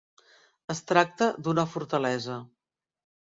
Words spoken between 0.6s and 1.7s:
Es tracta d'una